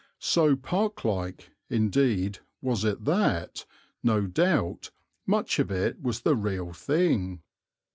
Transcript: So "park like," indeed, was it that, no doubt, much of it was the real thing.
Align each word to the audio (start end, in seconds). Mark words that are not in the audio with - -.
So 0.17 0.55
"park 0.55 1.05
like," 1.05 1.51
indeed, 1.69 2.39
was 2.59 2.83
it 2.83 3.05
that, 3.05 3.67
no 4.01 4.25
doubt, 4.25 4.89
much 5.27 5.59
of 5.59 5.69
it 5.69 6.01
was 6.01 6.21
the 6.21 6.35
real 6.35 6.73
thing. 6.73 7.43